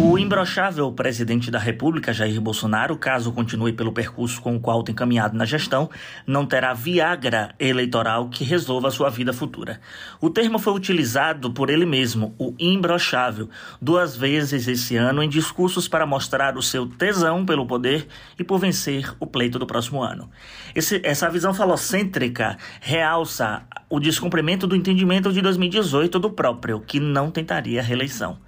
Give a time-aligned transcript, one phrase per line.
[0.00, 4.94] O imbrochável presidente da República, Jair Bolsonaro, caso continue pelo percurso com o qual tem
[4.94, 5.90] caminhado na gestão,
[6.24, 9.80] não terá Viagra eleitoral que resolva sua vida futura.
[10.20, 13.50] O termo foi utilizado por ele mesmo, o imbrochável,
[13.82, 18.06] duas vezes esse ano em discursos para mostrar o seu tesão pelo poder
[18.38, 20.30] e por vencer o pleito do próximo ano.
[20.76, 27.32] Esse, essa visão falocêntrica realça o descumprimento do entendimento de 2018 do próprio, que não
[27.32, 28.38] tentaria reeleição.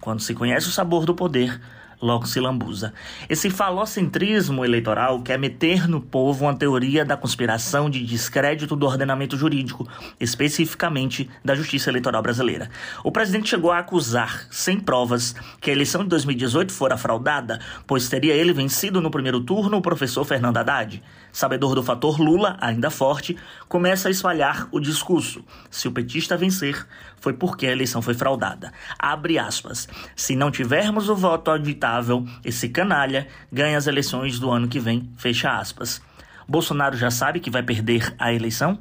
[0.00, 1.60] Quando se conhece o sabor do poder,
[2.00, 2.92] logo se lambuza.
[3.28, 9.36] Esse falocentrismo eleitoral quer meter no povo uma teoria da conspiração de descrédito do ordenamento
[9.36, 12.70] jurídico, especificamente da justiça eleitoral brasileira.
[13.02, 18.08] O presidente chegou a acusar, sem provas, que a eleição de 2018 fora fraudada, pois
[18.08, 21.02] teria ele vencido no primeiro turno o professor Fernando Haddad.
[21.32, 23.36] Sabedor do fator Lula, ainda forte,
[23.68, 25.44] começa a espalhar o discurso.
[25.70, 26.86] Se o petista vencer,
[27.20, 28.72] foi porque a eleição foi fraudada.
[28.98, 29.88] Abre aspas.
[30.16, 31.50] Se não tivermos o voto
[31.88, 35.10] auditável, esse canalha ganha as eleições do ano que vem.
[35.16, 36.02] Fecha aspas.
[36.46, 38.78] Bolsonaro já sabe que vai perder a eleição?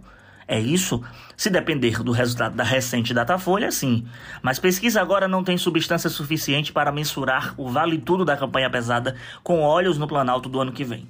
[0.48, 1.04] É isso?
[1.36, 4.08] Se depender do resultado da recente Datafolha, sim.
[4.42, 9.16] Mas pesquisa agora não tem substância suficiente para mensurar o vale tudo da campanha pesada
[9.44, 11.06] com olhos no Planalto do ano que vem.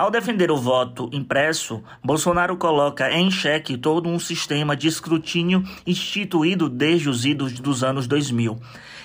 [0.00, 6.70] Ao defender o voto impresso, Bolsonaro coloca em xeque todo um sistema de escrutínio instituído
[6.70, 8.58] desde os idos dos anos 2000.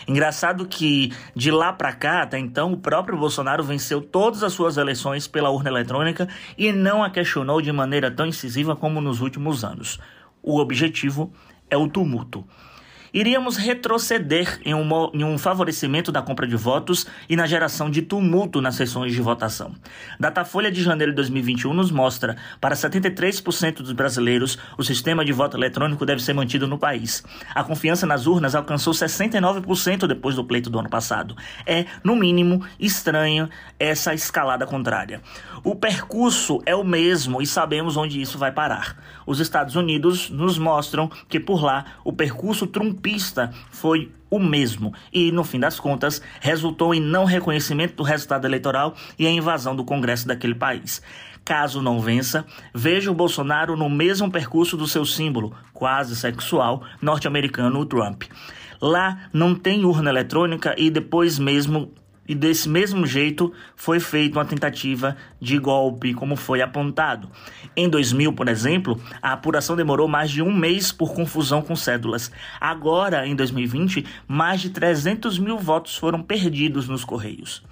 [0.08, 4.78] Engraçado que de lá para cá, até então, o próprio Bolsonaro venceu todas as suas
[4.78, 9.66] eleições pela urna eletrônica e não a questionou de maneira tão incisiva como nos últimos
[9.66, 10.00] anos.
[10.42, 11.30] O objetivo
[11.70, 12.48] é o tumulto
[13.16, 18.02] iríamos retroceder em um, em um favorecimento da compra de votos e na geração de
[18.02, 19.74] tumulto nas sessões de votação.
[20.20, 25.56] Datafolha de janeiro de 2021 nos mostra, para 73% dos brasileiros, o sistema de voto
[25.56, 27.24] eletrônico deve ser mantido no país.
[27.56, 31.38] A confiança nas urnas alcançou 69% depois do pleito do ano passado.
[31.66, 33.50] É, no mínimo, estranho
[33.80, 35.22] essa escalada contrária.
[35.64, 39.02] O percurso é o mesmo e sabemos onde isso vai parar.
[39.26, 44.92] Os Estados Unidos nos mostram que por lá o percurso trumpista pista foi o mesmo
[45.14, 49.76] e, no fim das contas, resultou em não reconhecimento do resultado eleitoral e a invasão
[49.76, 51.04] do Congresso daquele país.
[51.46, 52.44] Caso não vença,
[52.74, 58.24] veja o Bolsonaro no mesmo percurso do seu símbolo, quase sexual, norte-americano, o Trump.
[58.82, 61.94] Lá não tem urna eletrônica e depois mesmo
[62.28, 67.30] e desse mesmo jeito foi feita uma tentativa de golpe, como foi apontado.
[67.76, 72.32] Em 2000, por exemplo, a apuração demorou mais de um mês por confusão com cédulas.
[72.60, 77.64] Agora, em 2020, mais de 300 mil votos foram perdidos nos Correios.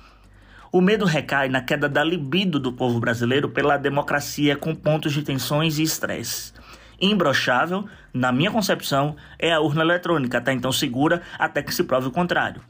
[0.71, 5.21] O medo recai na queda da libido do povo brasileiro pela democracia com pontos de
[5.21, 6.51] tensões e estresse.
[6.99, 12.07] Imbrochável, na minha concepção, é a urna eletrônica, até então segura, até que se prove
[12.07, 12.61] o contrário.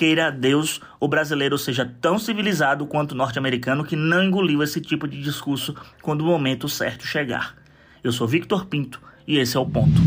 [0.00, 5.06] Queira Deus o brasileiro seja tão civilizado quanto o norte-americano que não engoliu esse tipo
[5.06, 7.54] de discurso quando o momento certo chegar.
[8.02, 10.00] Eu sou Victor Pinto e esse é o ponto.